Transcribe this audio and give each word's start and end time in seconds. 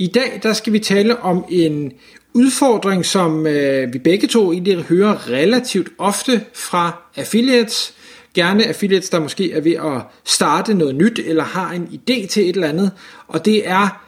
I 0.00 0.06
dag 0.06 0.40
der 0.42 0.52
skal 0.52 0.72
vi 0.72 0.78
tale 0.78 1.20
om 1.20 1.44
en 1.48 1.92
udfordring, 2.32 3.06
som 3.06 3.46
øh, 3.46 3.92
vi 3.92 3.98
begge 3.98 4.26
to 4.26 4.52
egentlig 4.52 4.82
hører 4.82 5.30
relativt 5.30 5.88
ofte 5.98 6.40
fra 6.54 7.02
affiliates. 7.16 7.94
Gerne 8.34 8.66
affiliates, 8.66 9.10
der 9.10 9.20
måske 9.20 9.52
er 9.52 9.60
ved 9.60 9.72
at 9.72 10.02
starte 10.24 10.74
noget 10.74 10.94
nyt, 10.94 11.18
eller 11.18 11.44
har 11.44 11.70
en 11.70 11.88
idé 11.92 12.26
til 12.26 12.42
et 12.42 12.54
eller 12.54 12.68
andet. 12.68 12.90
Og 13.28 13.44
det 13.44 13.68
er, 13.68 14.02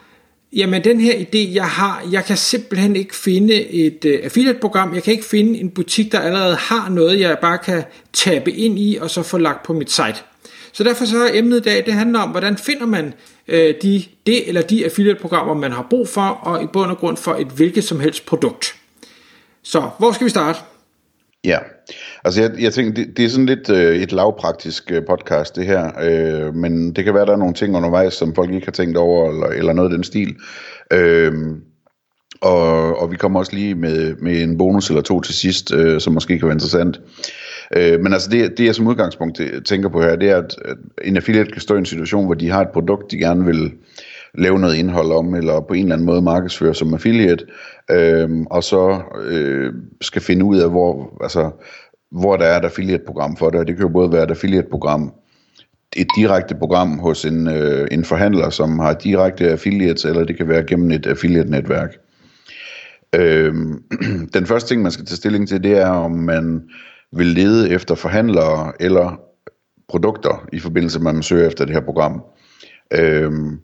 jamen 0.53 0.85
den 0.85 1.01
her 1.01 1.15
idé, 1.15 1.55
jeg 1.55 1.67
har, 1.67 2.05
jeg 2.13 2.25
kan 2.25 2.37
simpelthen 2.37 2.97
ikke 2.97 3.17
finde 3.17 3.55
et 3.71 4.05
øh, 4.05 4.21
affiliate-program. 4.25 4.95
Jeg 4.95 5.03
kan 5.03 5.13
ikke 5.13 5.27
finde 5.27 5.59
en 5.59 5.71
butik, 5.71 6.13
der 6.13 6.21
allerede 6.21 6.57
har 6.57 6.89
noget, 6.89 7.21
jeg 7.21 7.39
bare 7.43 7.59
kan 7.59 7.83
tabe 8.13 8.53
ind 8.53 8.79
i, 8.79 8.99
og 9.01 9.11
så 9.11 9.23
få 9.23 9.39
lagt 9.39 9.63
på 9.63 9.73
mit 9.73 9.91
site. 9.91 10.32
Så 10.73 10.85
derfor 10.85 11.05
så 11.05 11.17
er 11.25 11.31
emnet 11.35 11.57
i 11.57 11.63
dag, 11.63 11.87
det 11.87 11.95
handler 11.95 12.21
om, 12.21 12.31
hvordan 12.31 12.57
finder 12.57 12.87
man 12.87 13.15
øh, 13.49 13.75
de, 13.83 14.05
det 14.27 14.49
eller 14.49 14.63
de 14.63 14.85
affiliate-programmer, 14.85 15.55
man 15.55 15.73
har 15.73 15.87
brug 15.91 16.09
for, 16.09 16.21
og 16.21 16.63
i 16.63 16.67
bund 16.73 16.91
og 16.91 16.99
grund 16.99 17.17
for 17.17 17.35
et 17.35 17.47
hvilket 17.47 17.85
som 17.85 18.01
helst 18.01 18.27
produkt. 18.27 18.75
Så 19.63 19.91
hvor 19.99 20.13
skal 20.13 20.25
vi 20.25 20.31
starte? 20.31 20.59
Ja, 21.45 21.59
altså 22.25 22.43
jeg, 22.43 22.51
jeg 22.59 22.73
tænker, 22.73 22.93
det, 22.93 23.17
det 23.17 23.25
er 23.25 23.29
sådan 23.29 23.47
lidt 23.47 23.71
øh, 23.71 23.97
et 23.97 24.13
lavpraktisk 24.13 24.93
øh, 24.93 25.03
podcast 25.09 25.57
det 25.57 25.67
her, 25.67 25.91
øh, 26.03 26.55
men 26.55 26.93
det 26.93 27.05
kan 27.05 27.15
være, 27.15 27.27
der 27.27 27.33
er 27.33 27.37
nogle 27.37 27.55
ting 27.55 27.77
undervejs, 27.77 28.15
som 28.15 28.35
folk 28.35 28.51
ikke 28.51 28.67
har 28.67 28.73
tænkt 28.73 28.97
over, 28.97 29.31
eller, 29.31 29.47
eller 29.47 29.73
noget 29.73 29.91
af 29.91 29.97
den 29.97 30.05
stil. 30.05 30.37
Øh, 30.93 31.33
og, 32.41 32.99
og 32.99 33.11
vi 33.11 33.17
kommer 33.17 33.41
også 33.41 33.55
lige 33.55 33.75
med, 33.75 34.15
med 34.17 34.43
en 34.43 34.59
bonus 34.59 34.89
eller 34.89 35.03
to 35.03 35.21
til 35.21 35.35
sidst, 35.35 35.73
øh, 35.73 36.01
som 36.01 36.13
måske 36.13 36.39
kan 36.39 36.49
være 36.49 36.55
interessant. 36.55 37.01
Øh, 37.77 38.01
men 38.01 38.13
altså 38.13 38.31
det, 38.31 38.59
det 38.59 38.65
jeg 38.65 38.75
som 38.75 38.87
udgangspunkt 38.87 39.41
øh, 39.41 39.63
tænker 39.63 39.89
på 39.89 40.03
her, 40.03 40.17
det 40.17 40.31
er, 40.31 40.37
at, 40.37 40.57
at 40.65 40.77
en 41.05 41.17
affiliate 41.17 41.51
kan 41.51 41.61
stå 41.61 41.75
i 41.75 41.79
en 41.79 41.87
situation, 41.87 42.25
hvor 42.25 42.35
de 42.35 42.51
har 42.51 42.61
et 42.61 42.71
produkt, 42.73 43.11
de 43.11 43.19
gerne 43.19 43.45
vil 43.45 43.73
lave 44.35 44.59
noget 44.59 44.77
indhold 44.77 45.13
om, 45.13 45.35
eller 45.35 45.61
på 45.61 45.75
en 45.75 45.83
eller 45.83 45.95
anden 45.95 46.07
måde 46.07 46.23
markedsføre 46.23 46.75
som 46.75 46.95
affiliate, 46.95 47.47
øh, 47.91 48.31
og 48.51 48.65
så 48.65 49.01
øh, 49.25 49.73
skal 50.01 50.23
finde 50.23 50.45
ud 50.45 50.59
af, 50.59 50.71
hvor, 50.71 51.19
altså, 51.23 51.51
hvor 52.11 52.37
der 52.37 52.45
er 52.45 52.59
et 52.59 52.65
affiliate-program 52.65 53.37
for 53.37 53.51
det, 53.51 53.61
og 53.61 53.67
det 53.67 53.77
kan 53.77 53.87
jo 53.87 53.93
både 53.93 54.13
være 54.13 54.25
et 54.25 54.31
affiliate-program, 54.31 55.13
et 55.97 56.07
direkte 56.17 56.55
program 56.55 56.99
hos 56.99 57.25
en, 57.25 57.49
øh, 57.49 57.89
en 57.91 58.05
forhandler, 58.05 58.51
som 58.51 58.79
har 58.79 58.95
direkte 58.95 59.51
affiliates, 59.51 60.05
eller 60.05 60.25
det 60.25 60.37
kan 60.37 60.49
være 60.49 60.65
gennem 60.65 60.91
et 60.91 61.07
affiliate-netværk. 61.07 61.97
Øh, 63.15 63.55
den 64.35 64.47
første 64.47 64.69
ting, 64.69 64.83
man 64.83 64.93
skal 64.93 65.07
tage 65.07 65.17
stilling 65.17 65.49
til, 65.49 65.63
det 65.63 65.79
er, 65.79 65.89
om 65.89 66.11
man 66.11 66.63
vil 67.13 67.27
lede 67.27 67.71
efter 67.71 67.95
forhandlere 67.95 68.73
eller 68.81 69.21
produkter 69.89 70.49
i 70.53 70.59
forbindelse 70.59 71.01
med, 71.01 71.11
at 71.11 71.15
man 71.15 71.23
søger 71.23 71.47
efter 71.47 71.65
det 71.65 71.75
her 71.75 71.81
program. 71.81 72.23
Øhm, 72.95 73.61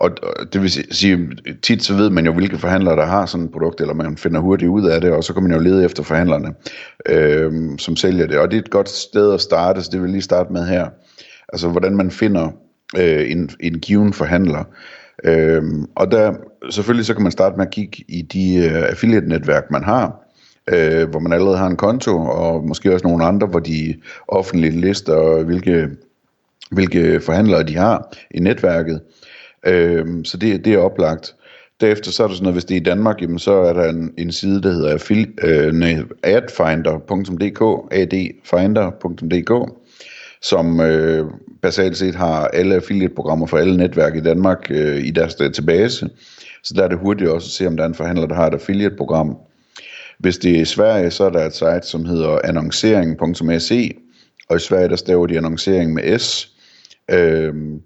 og 0.00 0.10
det 0.52 0.62
vil 0.62 0.70
sige, 0.70 1.28
tit 1.62 1.84
så 1.84 1.94
ved 1.94 2.10
man 2.10 2.26
jo, 2.26 2.32
hvilke 2.32 2.58
forhandlere, 2.58 2.96
der 2.96 3.06
har 3.06 3.26
sådan 3.26 3.46
et 3.46 3.52
produkt, 3.52 3.80
eller 3.80 3.94
man 3.94 4.16
finder 4.16 4.40
hurtigt 4.40 4.68
ud 4.68 4.86
af 4.86 5.00
det, 5.00 5.12
og 5.12 5.24
så 5.24 5.34
kan 5.34 5.42
man 5.42 5.52
jo 5.52 5.58
lede 5.58 5.84
efter 5.84 6.02
forhandlerne, 6.02 6.54
øhm, 7.08 7.78
som 7.78 7.96
sælger 7.96 8.26
det. 8.26 8.38
Og 8.38 8.50
det 8.50 8.56
er 8.56 8.62
et 8.62 8.70
godt 8.70 8.88
sted 8.88 9.34
at 9.34 9.40
starte, 9.40 9.82
så 9.82 9.90
det 9.92 10.00
vil 10.00 10.06
jeg 10.06 10.12
lige 10.12 10.22
starte 10.22 10.52
med 10.52 10.66
her. 10.66 10.88
Altså, 11.48 11.68
hvordan 11.68 11.96
man 11.96 12.10
finder 12.10 12.50
øh, 12.98 13.30
en, 13.30 13.50
en 13.60 13.78
given 13.78 14.12
forhandler. 14.12 14.64
Øhm, 15.24 15.86
og 15.96 16.10
der, 16.10 16.34
selvfølgelig 16.70 17.06
så 17.06 17.14
kan 17.14 17.22
man 17.22 17.32
starte 17.32 17.56
med 17.56 17.66
at 17.66 17.72
kigge 17.72 18.04
i 18.08 18.22
de 18.22 18.56
øh, 18.56 18.82
affiliate-netværk, 18.90 19.70
man 19.70 19.84
har, 19.84 20.19
øh, 20.70 21.08
hvor 21.10 21.18
man 21.18 21.32
allerede 21.32 21.58
har 21.58 21.66
en 21.66 21.76
konto, 21.76 22.16
og 22.20 22.66
måske 22.66 22.94
også 22.94 23.06
nogle 23.06 23.24
andre, 23.24 23.46
hvor 23.46 23.60
de 23.60 23.94
offentligt 24.28 24.74
lister, 24.74 25.42
hvilke, 25.42 25.88
hvilke 26.70 27.20
forhandlere 27.20 27.62
de 27.62 27.76
har 27.76 28.12
i 28.30 28.40
netværket. 28.40 29.00
Øh, 29.66 30.06
så 30.24 30.36
det, 30.36 30.64
det 30.64 30.74
er 30.74 30.78
oplagt. 30.78 31.34
Derefter 31.80 32.10
så 32.10 32.22
er 32.22 32.26
der 32.26 32.34
sådan 32.34 32.44
noget, 32.44 32.54
hvis 32.54 32.64
det 32.64 32.76
er 32.76 32.80
i 32.80 32.84
Danmark, 32.84 33.22
jamen, 33.22 33.38
så 33.38 33.52
er 33.52 33.72
der 33.72 33.88
en, 33.88 34.14
en 34.18 34.32
side, 34.32 34.62
der 34.62 34.72
hedder 34.72 34.92
affil, 34.92 35.28
øh, 35.42 35.98
adfinder.dk, 36.22 37.62
adfinder.dk, 37.92 39.72
som 40.42 40.80
øh, 40.80 41.26
basalt 41.62 41.96
set 41.96 42.14
har 42.14 42.46
alle 42.46 42.74
affiliate-programmer 42.74 43.46
for 43.46 43.58
alle 43.58 43.76
netværk 43.76 44.16
i 44.16 44.20
Danmark 44.20 44.66
øh, 44.70 45.06
i 45.06 45.10
deres 45.10 45.34
database. 45.34 46.10
Så 46.62 46.74
der 46.76 46.84
er 46.84 46.88
det 46.88 46.98
hurtigt 46.98 47.30
også 47.30 47.46
at 47.46 47.50
se, 47.50 47.66
om 47.66 47.76
der 47.76 47.84
er 47.84 47.88
en 47.88 47.94
forhandler, 47.94 48.26
der 48.26 48.34
har 48.34 48.46
et 48.46 48.54
affiliate-program. 48.54 49.36
Hvis 50.20 50.38
det 50.38 50.56
er 50.56 50.60
i 50.60 50.64
Sverige, 50.64 51.10
så 51.10 51.24
er 51.24 51.30
der 51.30 51.46
et 51.46 51.54
site, 51.54 51.82
som 51.82 52.04
hedder 52.04 52.38
annoncering.se, 52.44 53.90
og 54.48 54.56
i 54.56 54.60
Sverige, 54.60 54.88
der 54.88 54.96
staver 54.96 55.26
de 55.26 55.36
annoncering 55.36 55.92
med 55.94 56.18
S. 56.18 56.52
Øhm, 57.10 57.80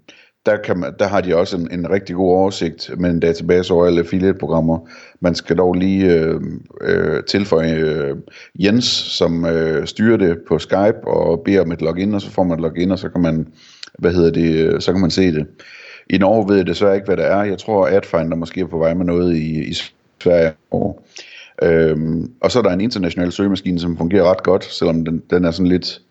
der, 0.45 0.57
kan 0.57 0.77
man, 0.77 0.93
der 0.99 1.07
har 1.07 1.21
de 1.21 1.35
også 1.35 1.57
en, 1.57 1.71
en 1.71 1.89
rigtig 1.89 2.15
god 2.15 2.29
oversigt 2.29 2.91
med 2.97 3.09
en 3.09 3.19
database 3.19 3.73
over 3.73 3.85
alle 3.85 3.99
affiliate-programmer. 3.99 4.79
Man 5.19 5.35
skal 5.35 5.57
dog 5.57 5.73
lige 5.73 6.13
øh, 6.13 6.41
øh, 6.81 7.23
tilføje 7.23 7.75
øh, 7.75 8.15
Jens, 8.59 8.85
som 8.85 9.45
øh, 9.45 9.87
styrer 9.87 10.17
det 10.17 10.37
på 10.47 10.59
Skype 10.59 11.07
og 11.07 11.41
beder 11.45 11.61
om 11.61 11.71
et 11.71 11.81
login, 11.81 12.13
og 12.13 12.21
så 12.21 12.31
får 12.31 12.43
man 12.43 12.57
et 12.57 12.61
login, 12.61 12.91
og 12.91 12.99
så 12.99 13.09
kan 13.09 13.21
man, 13.21 13.47
hvad 13.99 14.13
hedder 14.13 14.31
det, 14.31 14.55
øh, 14.55 14.81
så 14.81 14.91
kan 14.91 15.01
man 15.01 15.11
se 15.11 15.31
det. 15.31 15.47
I 16.09 16.17
Norge 16.17 16.49
ved 16.49 16.57
jeg 16.57 16.67
desværre 16.67 16.95
ikke, 16.95 17.05
hvad 17.05 17.17
det 17.17 17.25
er. 17.25 17.43
Jeg 17.43 17.57
tror, 17.57 17.87
Adfinder 17.87 18.35
måske 18.35 18.61
er 18.61 18.65
på 18.65 18.77
vej 18.77 18.93
med 18.93 19.05
noget 19.05 19.35
i, 19.35 19.69
i 19.69 19.73
Sverige. 20.23 20.51
Og 20.71 21.05
Øhm, 21.63 22.31
og 22.41 22.51
så 22.51 22.59
er 22.59 22.63
der 22.63 22.71
en 22.71 22.81
international 22.81 23.31
søgemaskine, 23.31 23.79
som 23.79 23.97
fungerer 23.97 24.29
ret 24.29 24.43
godt, 24.43 24.63
selvom 24.63 25.05
den, 25.05 25.23
den 25.29 25.45
er 25.45 25.51
sådan 25.51 25.67
lidt, 25.67 26.01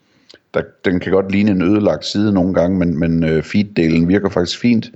der, 0.55 0.63
den 0.85 1.01
kan 1.01 1.13
godt 1.13 1.33
ligne 1.33 1.51
en 1.51 1.63
ødelagt 1.63 2.07
side 2.07 2.33
nogle 2.33 2.55
gange, 2.55 2.79
men, 2.79 2.99
men 2.99 3.25
øh, 3.25 3.43
feed-delen 3.45 4.09
virker 4.09 4.29
faktisk 4.29 4.61
fint, 4.61 4.91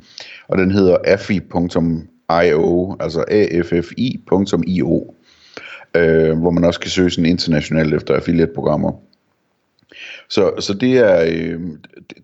og 0.49 0.59
den 0.59 0.71
hedder 0.71 0.97
afi.io, 1.05 2.97
altså 3.01 3.25
affi.io, 3.31 5.15
øh, 5.95 6.39
hvor 6.39 6.51
man 6.51 6.65
også 6.65 6.81
kan 6.81 6.91
søge 6.91 7.11
sådan 7.11 7.27
internationalt 7.27 7.95
efter 7.95 8.15
affiliate-programmer. 8.15 8.93
Så, 10.29 10.53
så 10.61 10.75
det 10.75 10.99
er 10.99 11.25
øh, 11.33 11.61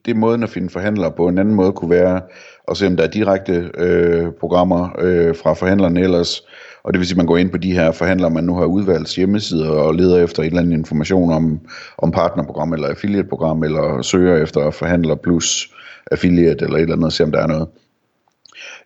det 0.05 0.11
er 0.11 0.15
måden 0.15 0.43
at 0.43 0.51
finde 0.51 0.71
forhandlere 0.71 1.13
på. 1.13 1.29
En 1.29 1.39
anden 1.39 1.55
måde 1.55 1.73
kunne 1.73 1.91
være 1.91 2.21
at 2.69 2.77
se, 2.77 2.87
om 2.87 2.97
der 2.97 3.05
er 3.05 3.09
direkte 3.09 3.71
øh, 3.79 4.33
programmer 4.41 4.89
øh, 4.99 5.37
fra 5.37 5.53
forhandlerne 5.53 6.01
ellers, 6.01 6.43
og 6.85 6.93
det 6.93 6.99
vil 6.99 7.07
sige, 7.07 7.15
at 7.15 7.17
man 7.17 7.27
går 7.27 7.37
ind 7.37 7.51
på 7.51 7.59
de 7.59 7.73
her 7.73 7.93
forhandlere, 7.93 8.31
man 8.31 8.45
nu 8.45 8.55
har 8.55 8.65
udvalgt 8.65 9.17
hjemmesider 9.17 9.71
og 9.71 9.95
leder 9.95 10.25
efter 10.25 10.43
en 10.43 10.47
eller 10.47 10.61
anden 10.61 10.73
information 10.73 11.33
om, 11.33 11.61
om 11.99 12.11
partnerprogram 12.11 12.73
eller 12.73 12.89
affiliate-program, 12.89 13.63
eller 13.63 14.03
søger 14.03 14.43
efter 14.43 14.71
forhandler 14.71 15.15
plus 15.15 15.75
affiliate 16.11 16.65
eller 16.65 16.77
et 16.77 16.83
eller 16.83 16.95
andet, 16.95 17.07
og 17.07 17.13
se 17.13 17.25
om 17.25 17.33
der 17.33 17.43
er 17.43 17.47
noget. 17.47 17.69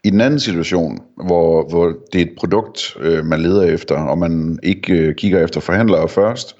I 0.04 0.10
den 0.10 0.20
anden 0.20 0.40
situation, 0.40 0.98
hvor, 1.26 1.68
hvor 1.68 1.94
det 2.12 2.20
er 2.20 2.24
et 2.24 2.34
produkt, 2.38 2.96
øh, 3.00 3.24
man 3.24 3.40
leder 3.40 3.62
efter, 3.62 3.94
og 3.94 4.18
man 4.18 4.58
ikke 4.62 4.92
øh, 4.92 5.14
kigger 5.14 5.44
efter 5.44 5.60
forhandlere 5.60 6.08
først, 6.08 6.56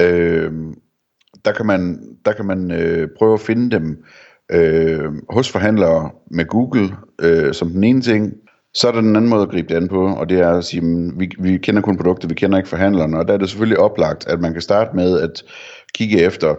øh, 0.00 0.52
der 1.44 1.52
kan 1.52 1.66
man, 1.66 2.00
der 2.24 2.32
kan 2.32 2.46
man 2.46 2.70
øh, 2.70 3.08
prøve 3.18 3.34
at 3.34 3.40
finde 3.40 3.70
dem 3.70 4.04
øh, 4.52 5.12
hos 5.30 5.50
forhandlere 5.50 6.10
med 6.30 6.44
Google 6.44 6.88
øh, 7.20 7.54
som 7.54 7.70
den 7.70 7.84
ene 7.84 8.00
ting, 8.00 8.34
så 8.74 8.88
er 8.88 8.92
der 8.92 9.00
den 9.00 9.16
anden 9.16 9.30
måde 9.30 9.42
at 9.42 9.48
gribe 9.48 9.68
det 9.68 9.74
an 9.74 9.88
på, 9.88 10.14
og 10.14 10.28
det 10.28 10.40
er 10.40 10.50
at 10.50 10.64
sige, 10.64 10.82
at 10.82 11.20
vi, 11.20 11.30
vi 11.38 11.58
kender 11.58 11.82
kun 11.82 11.96
produktet, 11.96 12.30
vi 12.30 12.34
kender 12.34 12.58
ikke 12.58 12.68
forhandlerne, 12.68 13.18
og 13.18 13.28
der 13.28 13.34
er 13.34 13.38
det 13.38 13.48
selvfølgelig 13.48 13.78
oplagt, 13.78 14.26
at 14.26 14.40
man 14.40 14.52
kan 14.52 14.62
starte 14.62 14.96
med 14.96 15.20
at 15.20 15.42
kigge 15.94 16.20
efter, 16.20 16.54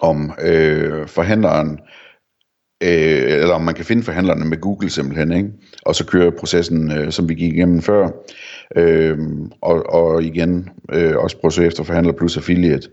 om 0.00 0.32
øh, 0.42 1.08
forhandleren, 1.08 1.78
øh, 2.82 3.22
eller 3.22 3.54
om 3.54 3.62
man 3.62 3.74
kan 3.74 3.84
finde 3.84 4.02
forhandlerne 4.02 4.44
med 4.44 4.60
Google 4.60 4.90
simpelthen, 4.90 5.32
ikke? 5.32 5.48
og 5.82 5.94
så 5.94 6.06
køre 6.06 6.32
processen, 6.32 6.92
øh, 6.92 7.12
som 7.12 7.28
vi 7.28 7.34
gik 7.34 7.52
igennem 7.52 7.82
før, 7.82 8.08
øh, 8.76 9.18
og, 9.62 9.94
og 9.94 10.22
igen 10.22 10.70
øh, 10.92 11.16
også 11.16 11.36
prøve 11.36 11.48
at 11.48 11.52
søge 11.52 11.66
efter 11.66 11.82
forhandler 11.84 12.12
plus 12.12 12.36
affiliate. 12.36 12.88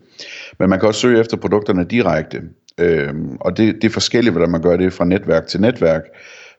Men 0.59 0.69
man 0.69 0.79
kan 0.79 0.87
også 0.87 0.99
søge 0.99 1.19
efter 1.19 1.37
produkterne 1.37 1.83
direkte, 1.83 2.41
øh, 2.77 3.13
og 3.39 3.57
det, 3.57 3.75
det 3.75 3.83
er 3.83 3.89
forskelligt, 3.89 4.33
hvordan 4.33 4.51
man 4.51 4.61
gør 4.61 4.77
det 4.77 4.93
fra 4.93 5.05
netværk 5.05 5.47
til 5.47 5.61
netværk. 5.61 6.01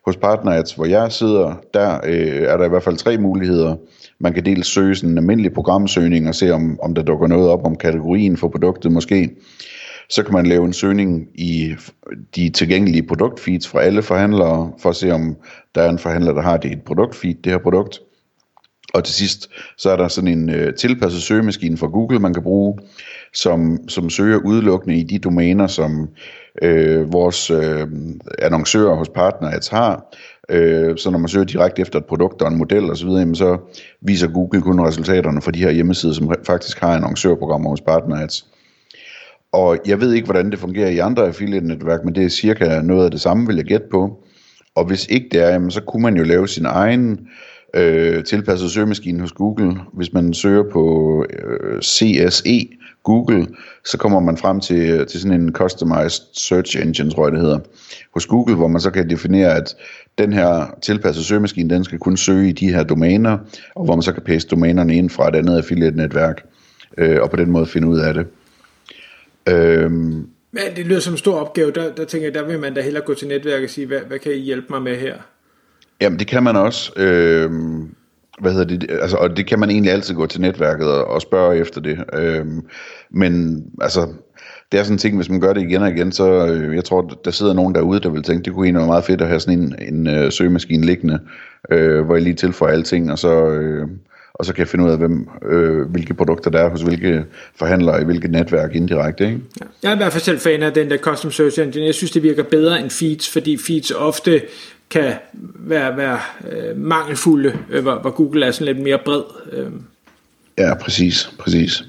Hos 0.06 0.16
PartnerAds, 0.16 0.72
hvor 0.72 0.86
jeg 0.86 1.12
sidder, 1.12 1.54
der 1.74 2.00
øh, 2.04 2.42
er 2.42 2.56
der 2.56 2.64
i 2.64 2.68
hvert 2.68 2.82
fald 2.82 2.96
tre 2.96 3.18
muligheder. 3.18 3.76
Man 4.20 4.32
kan 4.32 4.44
dels 4.44 4.66
søge 4.66 4.94
sådan 4.94 5.10
en 5.10 5.18
almindelig 5.18 5.52
programsøgning 5.52 6.28
og 6.28 6.34
se, 6.34 6.50
om, 6.50 6.78
om 6.82 6.94
der 6.94 7.02
dukker 7.02 7.26
noget 7.26 7.48
op 7.48 7.66
om 7.66 7.76
kategorien 7.76 8.36
for 8.36 8.48
produktet 8.48 8.92
måske. 8.92 9.30
Så 10.10 10.22
kan 10.22 10.34
man 10.34 10.46
lave 10.46 10.64
en 10.64 10.72
søgning 10.72 11.28
i 11.34 11.74
de 12.36 12.50
tilgængelige 12.50 13.06
produktfeeds 13.06 13.68
fra 13.68 13.80
alle 13.80 14.02
forhandlere, 14.02 14.72
for 14.78 14.88
at 14.88 14.96
se, 14.96 15.10
om 15.10 15.36
der 15.74 15.82
er 15.82 15.90
en 15.90 15.98
forhandler, 15.98 16.32
der 16.32 16.42
har 16.42 16.56
det 16.56 16.72
et 16.72 16.82
produktfeed, 16.82 17.34
det 17.34 17.52
her 17.52 17.58
produkt. 17.58 18.00
Og 18.94 19.04
til 19.04 19.14
sidst, 19.14 19.50
så 19.76 19.90
er 19.90 19.96
der 19.96 20.08
sådan 20.08 20.38
en 20.38 20.50
øh, 20.50 20.74
tilpasset 20.74 21.22
søgemaskine 21.22 21.76
fra 21.76 21.86
Google, 21.86 22.18
man 22.18 22.34
kan 22.34 22.42
bruge, 22.42 22.78
som, 23.34 23.88
som 23.88 24.10
søger 24.10 24.38
udelukkende 24.44 24.96
i 24.96 25.02
de 25.02 25.18
domæner, 25.18 25.66
som 25.66 26.08
øh, 26.62 27.12
vores 27.12 27.50
øh, 27.50 27.86
annoncører 28.38 28.94
hos 28.94 29.08
Partnerads 29.08 29.68
har. 29.68 30.14
Øh, 30.48 30.98
så 30.98 31.10
når 31.10 31.18
man 31.18 31.28
søger 31.28 31.44
direkte 31.44 31.82
efter 31.82 31.98
et 31.98 32.04
produkt 32.04 32.42
og 32.42 32.48
en 32.48 32.58
model 32.58 32.90
osv., 32.90 33.08
så, 33.08 33.34
så 33.34 33.58
viser 34.00 34.28
Google 34.28 34.62
kun 34.62 34.80
resultaterne 34.80 35.42
for 35.42 35.50
de 35.50 35.58
her 35.58 35.70
hjemmesider, 35.70 36.14
som 36.14 36.34
faktisk 36.46 36.80
har 36.80 36.94
annoncørprogrammer 36.96 37.70
hos 37.70 37.80
Partnerads. 37.80 38.46
Og 39.52 39.78
jeg 39.86 40.00
ved 40.00 40.12
ikke, 40.12 40.24
hvordan 40.24 40.50
det 40.50 40.58
fungerer 40.58 40.88
i 40.88 40.98
andre 40.98 41.26
affiliate-netværk, 41.26 42.04
men 42.04 42.14
det 42.14 42.24
er 42.24 42.28
cirka 42.28 42.80
noget 42.82 43.04
af 43.04 43.10
det 43.10 43.20
samme, 43.20 43.46
vil 43.46 43.56
jeg 43.56 43.64
gætte 43.64 43.86
på. 43.90 44.24
Og 44.74 44.84
hvis 44.84 45.06
ikke 45.06 45.28
det 45.32 45.42
er, 45.42 45.48
jamen, 45.48 45.70
så 45.70 45.80
kunne 45.80 46.02
man 46.02 46.16
jo 46.16 46.24
lave 46.24 46.48
sin 46.48 46.66
egen 46.66 47.12
øh, 47.12 47.18
øh, 47.74 48.24
tilpasset 48.24 48.70
søgemaskine 48.70 49.20
hos 49.20 49.32
Google. 49.32 49.76
Hvis 49.92 50.12
man 50.12 50.34
søger 50.34 50.62
på 50.72 51.26
øh, 51.30 51.82
CSE 51.82 52.68
Google, 53.02 53.46
så 53.84 53.98
kommer 53.98 54.20
man 54.20 54.36
frem 54.36 54.60
til, 54.60 54.90
øh, 54.90 55.06
til 55.06 55.20
sådan 55.20 55.40
en 55.40 55.52
customized 55.52 56.24
search 56.34 56.80
engine, 56.80 57.10
tror 57.10 57.26
jeg 57.26 57.32
det 57.32 57.40
hedder, 57.40 57.58
hos 58.14 58.26
Google, 58.26 58.54
hvor 58.54 58.68
man 58.68 58.80
så 58.80 58.90
kan 58.90 59.10
definere, 59.10 59.56
at 59.56 59.76
den 60.18 60.32
her 60.32 60.78
tilpassede 60.82 61.24
søgemaskine, 61.26 61.74
den 61.74 61.84
skal 61.84 61.98
kun 61.98 62.16
søge 62.16 62.48
i 62.48 62.52
de 62.52 62.72
her 62.72 62.82
domæner, 62.82 63.38
og 63.74 63.84
hvor 63.84 63.96
man 63.96 64.02
så 64.02 64.12
kan 64.12 64.22
paste 64.22 64.50
domænerne 64.50 64.94
ind 64.94 65.10
fra 65.10 65.28
et 65.28 65.36
andet 65.36 65.56
affiliate-netværk, 65.56 66.42
øh, 66.98 67.22
og 67.22 67.30
på 67.30 67.36
den 67.36 67.50
måde 67.50 67.66
finde 67.66 67.88
ud 67.88 67.98
af 67.98 68.14
det. 68.14 68.26
Øhm, 69.48 70.28
Men 70.52 70.62
det 70.76 70.86
lyder 70.86 71.00
som 71.00 71.14
en 71.14 71.18
stor 71.18 71.40
opgave, 71.40 71.70
der, 71.70 71.94
der 71.94 72.04
tænker 72.04 72.26
jeg, 72.26 72.34
der 72.34 72.44
vil 72.44 72.58
man 72.58 72.74
da 72.74 72.80
hellere 72.80 73.04
gå 73.04 73.14
til 73.14 73.28
netværket 73.28 73.64
og 73.64 73.70
sige, 73.70 73.86
hvad, 73.86 74.00
hvad 74.00 74.18
kan 74.18 74.32
I 74.32 74.38
hjælpe 74.38 74.66
mig 74.70 74.82
med 74.82 74.96
her? 74.96 75.14
Jamen 76.02 76.18
det 76.18 76.26
kan 76.26 76.42
man 76.42 76.56
også. 76.56 76.92
Øh, 76.96 77.50
hvad 78.40 78.52
hedder 78.52 78.64
det, 78.64 78.90
altså, 78.90 79.16
og 79.16 79.36
det 79.36 79.46
kan 79.46 79.58
man 79.58 79.70
egentlig 79.70 79.92
altid 79.92 80.14
gå 80.14 80.26
til 80.26 80.40
netværket 80.40 80.86
og, 80.86 81.04
og 81.04 81.22
spørge 81.22 81.56
efter 81.56 81.80
det. 81.80 82.04
Øh, 82.12 82.46
men 83.10 83.64
altså, 83.80 84.08
det 84.72 84.80
er 84.80 84.84
sådan 84.84 84.94
en 84.94 84.98
ting, 84.98 85.16
hvis 85.16 85.28
man 85.28 85.40
gør 85.40 85.52
det 85.52 85.62
igen 85.62 85.82
og 85.82 85.90
igen, 85.90 86.12
så 86.12 86.46
øh, 86.46 86.74
jeg 86.74 86.84
tror, 86.84 87.20
der 87.24 87.30
sidder 87.30 87.54
nogen 87.54 87.74
derude, 87.74 88.00
der 88.00 88.08
vil 88.08 88.22
tænke, 88.22 88.44
det 88.44 88.52
kunne 88.52 88.66
egentlig 88.66 88.80
være 88.80 88.86
meget 88.86 89.04
fedt 89.04 89.20
at 89.20 89.28
have 89.28 89.40
sådan 89.40 89.58
en, 89.58 89.74
en 89.94 90.06
øh, 90.06 90.32
søgemaskine 90.32 90.86
liggende, 90.86 91.18
øh, 91.70 92.04
hvor 92.04 92.14
jeg 92.14 92.22
lige 92.22 92.34
tilføjer 92.34 92.72
alting, 92.72 93.12
og 93.12 93.18
så, 93.18 93.46
øh, 93.48 93.88
og 94.34 94.46
så 94.46 94.52
kan 94.52 94.60
jeg 94.60 94.68
finde 94.68 94.84
ud 94.84 94.90
af, 94.90 94.98
hvem, 94.98 95.28
øh, 95.50 95.90
hvilke 95.90 96.14
produkter 96.14 96.50
der 96.50 96.58
er 96.58 96.70
hos 96.70 96.82
hvilke 96.82 97.24
forhandlere 97.56 98.00
i 98.00 98.04
hvilket 98.04 98.30
netværk 98.30 98.74
indirekte. 98.74 99.26
Ikke? 99.26 99.40
Ja. 99.60 99.66
Jeg 99.82 99.90
er 99.90 99.94
i 99.94 99.96
hvert 99.96 100.12
fald 100.12 100.22
selv 100.22 100.38
fan 100.38 100.62
af 100.62 100.72
den 100.72 100.90
der 100.90 100.96
Custom 100.96 101.30
Search 101.30 101.60
Engine. 101.60 101.86
Jeg 101.86 101.94
synes, 101.94 102.10
det 102.10 102.22
virker 102.22 102.42
bedre 102.42 102.80
end 102.80 102.90
feeds, 102.90 103.32
fordi 103.32 103.56
feeds 103.56 103.90
ofte 103.90 104.42
kan 104.92 105.14
være, 105.54 105.96
være 105.96 106.18
øh, 106.50 106.76
mangelfulde, 106.76 107.58
øh, 107.70 107.82
hvor, 107.82 107.98
hvor 107.98 108.10
Google 108.10 108.46
er 108.46 108.50
sådan 108.50 108.74
lidt 108.74 108.84
mere 108.84 108.98
bred. 109.04 109.22
Øh. 109.52 109.70
Ja, 110.58 110.74
præcis, 110.74 111.34
præcis. 111.38 111.84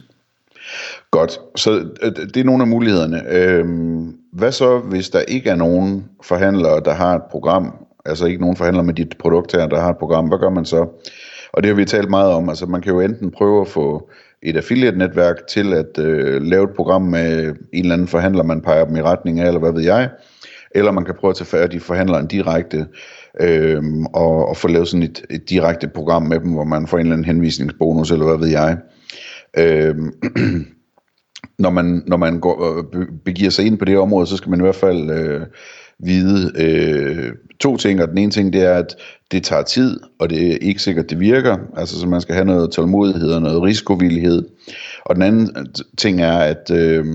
Godt, 1.11 1.39
så 1.55 1.71
øh, 2.01 2.11
det 2.11 2.37
er 2.37 2.43
nogle 2.43 2.63
af 2.63 2.67
mulighederne. 2.67 3.23
Øhm, 3.29 4.15
hvad 4.33 4.51
så, 4.51 4.79
hvis 4.79 5.09
der 5.09 5.19
ikke 5.19 5.49
er 5.49 5.55
nogen 5.55 6.05
forhandlere, 6.23 6.81
der 6.85 6.93
har 6.93 7.15
et 7.15 7.23
program, 7.31 7.73
altså 8.05 8.25
ikke 8.25 8.41
nogen 8.41 8.57
forhandler 8.57 8.83
med 8.83 8.93
dit 8.93 9.17
produkt 9.19 9.51
her, 9.51 9.67
der 9.67 9.79
har 9.79 9.89
et 9.89 9.97
program, 9.97 10.27
hvad 10.27 10.39
gør 10.39 10.49
man 10.49 10.65
så? 10.65 10.87
Og 11.53 11.63
det 11.63 11.69
har 11.69 11.75
vi 11.75 11.85
talt 11.85 12.09
meget 12.09 12.31
om, 12.31 12.49
altså 12.49 12.65
man 12.65 12.81
kan 12.81 12.93
jo 12.93 12.99
enten 12.99 13.31
prøve 13.31 13.61
at 13.61 13.67
få 13.67 14.09
et 14.41 14.57
affiliate-netværk 14.57 15.47
til 15.47 15.73
at 15.73 15.99
øh, 15.99 16.41
lave 16.41 16.63
et 16.63 16.75
program 16.75 17.01
med 17.01 17.55
en 17.73 17.83
eller 17.83 17.93
anden 17.93 18.07
forhandler, 18.07 18.43
man 18.43 18.61
peger 18.61 18.85
dem 18.85 18.95
i 18.95 19.01
retning 19.01 19.39
af, 19.39 19.47
eller 19.47 19.59
hvad 19.59 19.71
ved 19.71 19.81
jeg, 19.81 20.09
eller 20.75 20.91
man 20.91 21.05
kan 21.05 21.15
prøve 21.19 21.29
at 21.29 21.35
tage 21.35 21.45
færdig 21.45 21.81
forhandleren 21.81 22.27
direkte, 22.27 22.85
øh, 23.41 23.83
og, 24.13 24.47
og 24.49 24.57
få 24.57 24.67
lavet 24.67 24.87
sådan 24.87 25.03
et, 25.03 25.25
et 25.29 25.49
direkte 25.49 25.87
program 25.87 26.23
med 26.23 26.39
dem, 26.39 26.51
hvor 26.51 26.63
man 26.63 26.87
får 26.87 26.97
en 26.97 27.01
eller 27.01 27.13
anden 27.13 27.25
henvisningsbonus, 27.25 28.11
eller 28.11 28.25
hvad 28.25 28.37
ved 28.37 28.47
jeg. 28.47 28.77
Øh, 29.57 29.95
når 31.63 31.69
man, 31.69 32.03
når 32.07 32.17
man 32.17 32.39
går, 32.39 32.77
øh, 32.77 33.05
begiver 33.25 33.49
sig 33.49 33.65
ind 33.65 33.77
på 33.77 33.85
det 33.85 33.97
område, 33.97 34.27
så 34.27 34.37
skal 34.37 34.49
man 34.49 34.59
i 34.59 34.63
hvert 34.63 34.75
fald 34.75 35.09
øh, 35.09 35.41
vide 35.99 36.51
øh, 36.55 37.33
to 37.59 37.77
ting, 37.77 38.01
og 38.01 38.07
den 38.07 38.17
ene 38.17 38.31
ting, 38.31 38.53
det 38.53 38.61
er, 38.61 38.73
at 38.73 38.95
det 39.31 39.43
tager 39.43 39.63
tid, 39.63 39.99
og 40.19 40.29
det 40.29 40.51
er 40.51 40.57
ikke 40.61 40.81
sikkert, 40.81 41.09
det 41.09 41.19
virker, 41.19 41.57
altså 41.77 41.99
så 41.99 42.07
man 42.07 42.21
skal 42.21 42.35
have 42.35 42.45
noget 42.45 42.71
tålmodighed 42.71 43.31
og 43.31 43.41
noget 43.41 43.61
risikovillighed. 43.61 44.43
Og 45.05 45.15
den 45.15 45.23
anden 45.23 45.49
øh, 45.57 45.65
ting 45.97 46.21
er, 46.21 46.37
at 46.37 46.71
øh, 46.71 47.05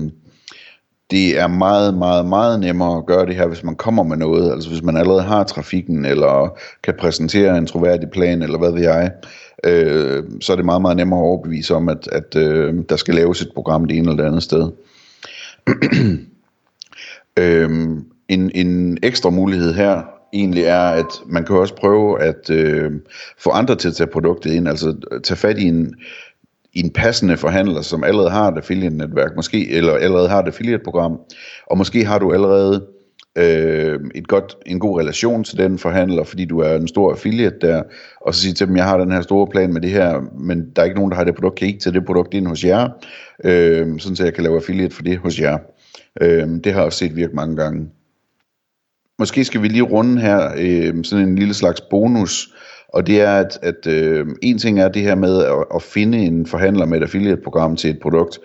det 1.11 1.39
er 1.39 1.47
meget, 1.47 1.97
meget, 1.97 2.25
meget 2.25 2.59
nemmere 2.59 2.97
at 2.97 3.05
gøre 3.05 3.25
det 3.25 3.35
her, 3.35 3.47
hvis 3.47 3.63
man 3.63 3.75
kommer 3.75 4.03
med 4.03 4.17
noget, 4.17 4.51
altså 4.51 4.69
hvis 4.69 4.83
man 4.83 4.97
allerede 4.97 5.21
har 5.21 5.43
trafikken, 5.43 6.05
eller 6.05 6.57
kan 6.83 6.93
præsentere 6.99 7.57
en 7.57 7.67
troværdig 7.67 8.09
plan, 8.09 8.41
eller 8.41 8.57
hvad 8.57 8.71
ved 8.71 8.81
jeg, 8.81 9.11
øh, 9.63 10.23
så 10.41 10.51
er 10.51 10.55
det 10.55 10.65
meget, 10.65 10.81
meget 10.81 10.97
nemmere 10.97 11.19
at 11.19 11.23
overbevise 11.23 11.75
om, 11.75 11.89
at, 11.89 12.09
at 12.11 12.35
øh, 12.35 12.75
der 12.89 12.95
skal 12.95 13.15
laves 13.15 13.41
et 13.41 13.51
program 13.55 13.85
det 13.85 13.97
ene 13.97 14.09
eller 14.09 14.23
det 14.23 14.29
andet 14.29 14.43
sted. 14.43 14.71
øh, 17.39 17.69
en, 18.27 18.51
en 18.55 18.97
ekstra 19.03 19.29
mulighed 19.29 19.73
her 19.73 20.01
egentlig 20.33 20.63
er, 20.63 20.79
at 20.81 21.21
man 21.25 21.45
kan 21.45 21.55
også 21.55 21.75
prøve 21.75 22.21
at 22.21 22.49
øh, 22.49 22.91
få 23.37 23.49
andre 23.49 23.75
til 23.75 23.87
at 23.87 23.95
tage 23.95 24.09
produktet 24.13 24.51
ind, 24.51 24.67
altså 24.67 24.95
tage 25.23 25.37
fat 25.37 25.59
i 25.59 25.63
en, 25.63 25.95
en 26.73 26.89
passende 26.89 27.37
forhandler, 27.37 27.81
som 27.81 28.03
allerede 28.03 28.29
har 28.29 28.51
et 28.51 28.57
affiliate-netværk, 28.57 29.35
måske, 29.35 29.69
eller 29.71 29.93
allerede 29.93 30.29
har 30.29 30.39
et 30.39 30.47
affiliate-program, 30.47 31.19
og 31.67 31.77
måske 31.77 32.05
har 32.05 32.19
du 32.19 32.33
allerede 32.33 32.87
øh, 33.37 33.99
et 34.15 34.27
godt, 34.27 34.55
en 34.65 34.79
god 34.79 34.99
relation 34.99 35.43
til 35.43 35.57
den 35.57 35.77
forhandler, 35.77 36.23
fordi 36.23 36.45
du 36.45 36.59
er 36.59 36.75
en 36.75 36.87
stor 36.87 37.11
affiliate 37.11 37.57
der, 37.61 37.83
og 38.21 38.35
så 38.35 38.41
sige 38.41 38.53
til 38.53 38.67
dem, 38.67 38.75
jeg 38.75 38.85
har 38.85 38.97
den 38.97 39.11
her 39.11 39.21
store 39.21 39.47
plan 39.47 39.73
med 39.73 39.81
det 39.81 39.89
her, 39.89 40.21
men 40.39 40.69
der 40.75 40.81
er 40.81 40.85
ikke 40.85 40.97
nogen, 40.97 41.11
der 41.11 41.17
har 41.17 41.23
det 41.23 41.35
produkt, 41.35 41.59
kan 41.59 41.67
I 41.67 41.71
ikke 41.71 41.83
tage 41.83 41.93
det 41.93 42.05
produkt 42.05 42.33
ind 42.33 42.47
hos 42.47 42.63
jer, 42.63 42.89
øh, 43.43 43.99
sådan 43.99 44.15
så 44.15 44.23
jeg 44.23 44.33
kan 44.33 44.43
lave 44.43 44.55
affiliate 44.55 44.95
for 44.95 45.03
det 45.03 45.17
hos 45.17 45.39
jer. 45.39 45.57
Øh, 46.21 46.47
det 46.47 46.65
har 46.65 46.79
jeg 46.79 46.85
også 46.85 46.99
set 46.99 47.15
virke 47.15 47.35
mange 47.35 47.55
gange. 47.55 47.89
Måske 49.19 49.45
skal 49.45 49.61
vi 49.61 49.67
lige 49.67 49.81
runde 49.81 50.21
her 50.21 50.51
øh, 50.57 51.03
sådan 51.03 51.27
en 51.27 51.35
lille 51.35 51.53
slags 51.53 51.81
bonus, 51.81 52.53
og 52.93 53.07
det 53.07 53.21
er, 53.21 53.31
at, 53.31 53.59
at 53.61 53.87
øh, 53.87 54.27
en 54.41 54.57
ting 54.57 54.79
er 54.79 54.89
det 54.89 55.01
her 55.01 55.15
med 55.15 55.43
at, 55.43 55.65
at 55.75 55.81
finde 55.81 56.17
en 56.17 56.45
forhandler 56.45 56.85
med 56.85 56.97
et 56.97 57.03
affiliate-program 57.03 57.75
til 57.75 57.89
et 57.89 57.99
produkt. 57.99 58.39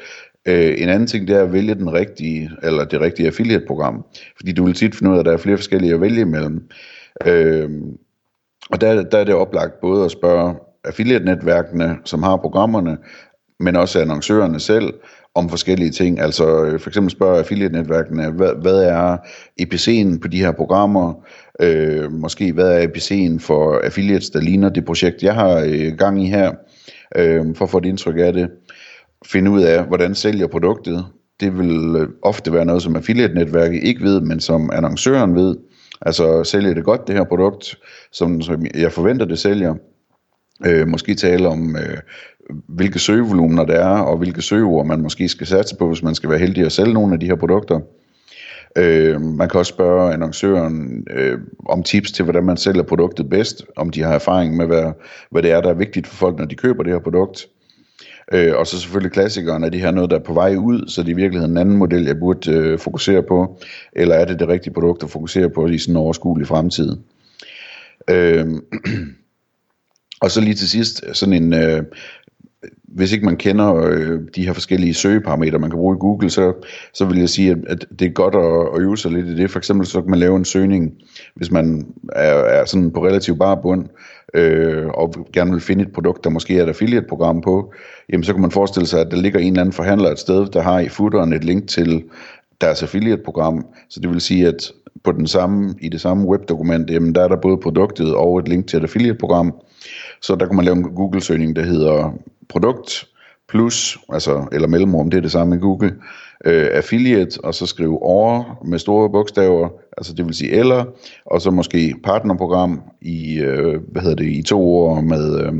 Øh, 0.46 0.74
en 0.78 0.88
anden 0.88 1.06
ting 1.06 1.28
det 1.28 1.36
er 1.36 1.42
at 1.42 1.52
vælge 1.52 1.74
den 1.74 1.92
rigtige, 1.92 2.50
eller 2.62 2.84
det 2.84 3.00
rigtige 3.00 3.26
affiliate-program. 3.26 4.04
Fordi 4.36 4.52
du 4.52 4.64
vil 4.64 4.74
tit 4.74 4.94
finde 4.94 5.10
ud 5.10 5.16
af, 5.16 5.20
at 5.20 5.26
der 5.26 5.32
er 5.32 5.36
flere 5.36 5.56
forskellige 5.56 5.94
at 5.94 6.00
vælge 6.00 6.20
imellem. 6.20 6.68
Øh, 7.26 7.70
og 8.70 8.80
der, 8.80 9.02
der 9.02 9.18
er 9.18 9.24
det 9.24 9.34
oplagt 9.34 9.80
både 9.80 10.04
at 10.04 10.10
spørge 10.10 10.54
affiliate-netværkene, 10.84 11.96
som 12.04 12.22
har 12.22 12.36
programmerne, 12.36 12.98
men 13.60 13.76
også 13.76 14.00
annoncørerne 14.00 14.60
selv, 14.60 14.94
om 15.34 15.48
forskellige 15.48 15.90
ting. 15.90 16.20
Altså 16.20 16.64
øh, 16.64 16.80
for 16.80 16.90
eksempel 16.90 17.10
spørger 17.10 17.38
affiliate-netværkene, 17.38 18.30
hvad, 18.30 18.52
hvad 18.62 18.82
er 18.82 19.16
EPC'en 19.62 20.18
på 20.18 20.28
de 20.28 20.38
her 20.38 20.52
programmer? 20.52 21.14
Øh, 21.60 22.12
måske 22.12 22.52
hvad 22.52 22.72
er 22.72 22.86
EPC'en 22.86 23.38
for 23.38 23.80
affiliates, 23.84 24.30
der 24.30 24.40
ligner 24.40 24.68
det 24.68 24.84
projekt, 24.84 25.22
jeg 25.22 25.34
har 25.34 25.64
øh, 25.66 25.92
gang 25.98 26.22
i 26.22 26.26
her, 26.26 26.52
øh, 27.16 27.56
for 27.56 27.64
at 27.64 27.70
få 27.70 27.78
et 27.78 27.84
indtryk 27.84 28.18
af 28.18 28.32
det. 28.32 28.50
Finde 29.26 29.50
ud 29.50 29.62
af, 29.62 29.84
hvordan 29.84 30.14
sælger 30.14 30.46
produktet. 30.46 31.06
Det 31.40 31.58
vil 31.58 31.96
øh, 31.98 32.08
ofte 32.22 32.52
være 32.52 32.64
noget, 32.64 32.82
som 32.82 32.96
affiliate-netværket 32.96 33.82
ikke 33.82 34.02
ved, 34.02 34.20
men 34.20 34.40
som 34.40 34.70
annoncøren 34.72 35.34
ved. 35.34 35.56
Altså 36.00 36.44
sælger 36.44 36.74
det 36.74 36.84
godt 36.84 37.06
det 37.06 37.14
her 37.14 37.24
produkt, 37.24 37.78
som, 38.12 38.42
som 38.42 38.66
jeg 38.74 38.92
forventer 38.92 39.26
det 39.26 39.38
sælger. 39.38 39.74
Øh, 40.66 40.88
måske 40.88 41.14
tale 41.14 41.48
om 41.48 41.76
øh, 41.76 41.98
hvilke 42.68 42.98
søgevolumener 42.98 43.64
der 43.64 43.74
er, 43.74 43.98
og 43.98 44.16
hvilke 44.16 44.42
søgeord 44.42 44.86
man 44.86 45.00
måske 45.00 45.28
skal 45.28 45.46
satse 45.46 45.76
på, 45.76 45.88
hvis 45.88 46.02
man 46.02 46.14
skal 46.14 46.30
være 46.30 46.38
heldig 46.38 46.64
at 46.64 46.72
sælge 46.72 46.94
nogle 46.94 47.14
af 47.14 47.20
de 47.20 47.26
her 47.26 47.34
produkter. 47.34 47.80
Øh, 48.78 49.20
man 49.20 49.48
kan 49.48 49.58
også 49.58 49.70
spørge 49.70 50.12
annoncøren 50.12 51.06
øh, 51.10 51.38
om 51.66 51.82
tips 51.82 52.12
til, 52.12 52.22
hvordan 52.22 52.44
man 52.44 52.56
sælger 52.56 52.82
produktet 52.82 53.30
bedst, 53.30 53.64
om 53.76 53.90
de 53.90 54.02
har 54.02 54.14
erfaring 54.14 54.56
med, 54.56 54.66
hvad, 54.66 54.92
hvad 55.30 55.42
det 55.42 55.50
er, 55.50 55.60
der 55.60 55.70
er 55.70 55.74
vigtigt 55.74 56.06
for 56.06 56.16
folk, 56.16 56.38
når 56.38 56.44
de 56.44 56.54
køber 56.54 56.82
det 56.82 56.92
her 56.92 57.00
produkt. 57.00 57.46
Øh, 58.32 58.52
og 58.56 58.66
så 58.66 58.80
selvfølgelig 58.80 59.12
klassikeren, 59.12 59.64
er 59.64 59.68
det 59.68 59.80
her 59.80 59.90
noget, 59.90 60.10
der 60.10 60.18
er 60.18 60.22
på 60.22 60.34
vej 60.34 60.56
ud, 60.56 60.88
så 60.88 61.02
det 61.02 61.08
er 61.08 61.12
i 61.12 61.16
virkeligheden 61.16 61.52
en 61.52 61.58
anden 61.58 61.76
model, 61.76 62.04
jeg 62.04 62.18
burde 62.18 62.52
øh, 62.52 62.78
fokusere 62.78 63.22
på, 63.22 63.58
eller 63.92 64.14
er 64.14 64.24
det 64.24 64.38
det 64.38 64.48
rigtige 64.48 64.74
produkt 64.74 65.02
at 65.02 65.10
fokusere 65.10 65.50
på 65.50 65.66
i 65.66 65.78
sådan 65.78 65.92
en 65.92 65.96
overskuelig 65.96 66.46
fremtid. 66.46 66.96
Øh, 68.10 68.46
og 70.24 70.30
så 70.30 70.40
lige 70.40 70.54
til 70.54 70.68
sidst, 70.68 71.04
sådan 71.12 71.42
en, 71.42 71.54
øh, 71.54 71.82
hvis 72.82 73.12
ikke 73.12 73.24
man 73.24 73.36
kender 73.36 73.74
øh, 73.74 74.20
de 74.36 74.46
her 74.46 74.52
forskellige 74.52 74.94
søgeparametre, 74.94 75.58
man 75.58 75.70
kan 75.70 75.78
bruge 75.78 75.96
i 75.96 75.98
Google, 76.00 76.30
så, 76.30 76.52
så 76.94 77.04
vil 77.04 77.18
jeg 77.18 77.28
sige, 77.28 77.50
at, 77.50 77.58
at 77.66 77.86
det 77.98 78.06
er 78.06 78.12
godt 78.12 78.34
at, 78.34 78.74
at 78.74 78.82
øve 78.82 78.98
sig 78.98 79.10
lidt 79.12 79.26
i 79.26 79.36
det. 79.36 79.50
For 79.50 79.58
eksempel 79.58 79.86
så 79.86 80.00
kan 80.00 80.10
man 80.10 80.18
lave 80.18 80.36
en 80.36 80.44
søgning, 80.44 80.92
hvis 81.34 81.50
man 81.50 81.86
er, 82.12 82.34
er 82.34 82.64
sådan 82.64 82.90
på 82.90 83.06
relativt 83.06 83.38
bare 83.38 83.58
bund, 83.62 83.86
øh, 84.34 84.86
og 84.86 85.14
gerne 85.32 85.50
vil 85.50 85.60
finde 85.60 85.84
et 85.84 85.92
produkt, 85.92 86.24
der 86.24 86.30
måske 86.30 86.58
er 86.58 86.62
et 86.62 86.68
affiliate-program 86.68 87.40
på, 87.40 87.72
jamen 88.12 88.24
så 88.24 88.32
kan 88.32 88.42
man 88.42 88.50
forestille 88.50 88.86
sig, 88.86 89.00
at 89.00 89.10
der 89.10 89.16
ligger 89.16 89.38
en 89.38 89.46
eller 89.46 89.60
anden 89.60 89.72
forhandler 89.72 90.10
et 90.10 90.18
sted, 90.18 90.46
der 90.46 90.60
har 90.60 90.78
i 90.80 90.88
footeren 90.88 91.32
et 91.32 91.44
link 91.44 91.68
til 91.68 92.04
deres 92.60 92.82
affiliate-program. 92.82 93.66
Så 93.90 94.00
det 94.00 94.10
vil 94.10 94.20
sige, 94.20 94.48
at 94.48 94.72
på 95.04 95.12
den 95.12 95.26
samme, 95.26 95.74
i 95.80 95.88
det 95.88 96.00
samme 96.00 96.28
webdokument, 96.28 96.90
jamen 96.90 97.14
der 97.14 97.24
er 97.24 97.28
der 97.28 97.36
både 97.36 97.58
produktet 97.58 98.14
og 98.14 98.38
et 98.38 98.48
link 98.48 98.66
til 98.66 98.76
et 98.76 98.82
affiliate-program. 98.82 99.54
Så 100.24 100.34
der 100.34 100.46
kunne 100.46 100.56
man 100.56 100.64
lave 100.64 100.76
en 100.76 100.82
Google-søgning, 100.82 101.56
der 101.56 101.62
hedder 101.62 102.18
produkt 102.48 103.06
plus, 103.48 103.98
altså, 104.12 104.46
eller 104.52 104.68
mellemrum, 104.68 105.10
det 105.10 105.16
er 105.16 105.22
det 105.22 105.32
samme 105.32 105.56
i 105.56 105.58
Google, 105.58 105.94
øh, 106.44 106.68
affiliate, 106.72 107.44
og 107.44 107.54
så 107.54 107.66
skrive 107.66 108.02
over 108.02 108.58
med 108.64 108.78
store 108.78 109.10
bogstaver, 109.10 109.68
altså 109.98 110.14
det 110.14 110.26
vil 110.26 110.34
sige 110.34 110.50
eller, 110.50 110.84
og 111.26 111.40
så 111.40 111.50
måske 111.50 111.94
partnerprogram 112.04 112.82
i, 113.00 113.40
øh, 113.40 113.80
hvad 113.92 114.02
hedder 114.02 114.16
det, 114.16 114.26
i 114.26 114.42
to 114.42 114.62
ord 114.62 115.02
med 115.02 115.40
øh, 115.40 115.52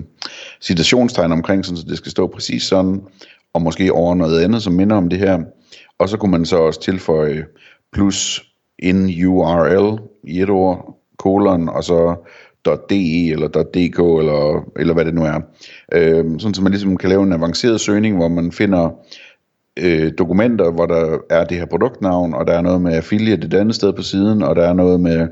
citationstegn 0.61 1.33
omkring, 1.33 1.65
så 1.65 1.85
det 1.89 1.97
skal 1.97 2.11
stå 2.11 2.27
præcis 2.27 2.63
sådan, 2.63 3.01
og 3.55 3.63
måske 3.63 3.93
over 3.93 4.15
noget 4.15 4.41
andet, 4.41 4.63
som 4.63 4.73
minder 4.73 4.97
om 4.97 5.09
det 5.09 5.19
her. 5.19 5.41
Og 5.99 6.09
så 6.09 6.17
kunne 6.17 6.33
man 6.33 6.45
så 6.45 6.57
også 6.57 6.81
tilføje 6.81 7.45
plus 7.93 8.43
in 8.79 9.27
URL 9.27 10.01
i 10.25 10.41
et 10.41 10.51
ord, 10.51 10.99
kolon, 11.19 11.69
og 11.69 11.85
så 11.85 12.17
.de 12.65 13.31
eller 13.33 13.49
.dk 13.49 13.99
eller, 13.99 14.71
eller 14.77 14.95
hvad 14.95 15.05
det 15.05 15.15
nu 15.15 15.25
er. 15.25 15.41
Øh, 15.93 16.25
sådan 16.39 16.55
så 16.55 16.63
man 16.63 16.73
ligesom 16.73 16.97
kan 16.97 17.09
lave 17.09 17.23
en 17.23 17.33
avanceret 17.33 17.81
søgning, 17.81 18.17
hvor 18.17 18.29
man 18.29 18.53
finder 18.53 18.91
øh, 19.79 20.13
dokumenter, 20.19 20.71
hvor 20.71 20.87
der 20.87 21.19
er 21.31 21.45
det 21.45 21.57
her 21.57 21.67
produktnavn, 21.67 22.35
og 22.35 22.47
der 22.47 22.53
er 22.53 22.61
noget 22.61 22.81
med 22.81 22.93
affiliate 22.93 23.47
et 23.47 23.55
andet 23.55 23.75
sted 23.75 23.93
på 23.93 24.03
siden, 24.03 24.43
og 24.43 24.57
der 24.57 24.69
er 24.69 24.73
noget 24.73 25.01
med 25.01 25.29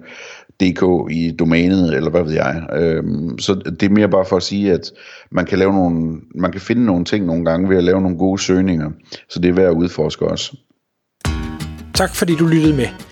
DK 0.61 1.13
i 1.13 1.31
domænet, 1.39 1.95
eller 1.95 2.11
hvad 2.11 2.23
ved 2.23 2.33
jeg. 2.33 2.63
Øhm, 2.73 3.39
så 3.39 3.55
det 3.55 3.83
er 3.83 3.91
mere 3.91 4.09
bare 4.09 4.25
for 4.25 4.37
at 4.37 4.43
sige, 4.43 4.73
at 4.73 4.93
man 5.31 5.47
kan, 5.47 5.59
lave 5.59 5.73
nogle, 5.73 6.21
man 6.35 6.53
kan 6.53 6.61
finde 6.61 6.85
nogle 6.85 7.05
ting 7.05 7.27
nogle 7.27 7.45
gange 7.45 7.69
ved 7.69 7.77
at 7.77 7.85
lave 7.85 8.01
nogle 8.01 8.19
gode 8.19 8.43
søgninger, 8.43 8.91
så 9.29 9.41
det 9.41 9.49
er 9.49 9.53
værd 9.53 9.71
at 9.71 9.77
udforske 9.77 10.27
også. 10.27 10.57
Tak 11.95 12.15
fordi 12.15 12.35
du 12.35 12.47
lyttede 12.47 12.77
med. 12.77 13.12